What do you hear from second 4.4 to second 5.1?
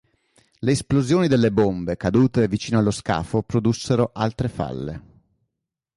falle.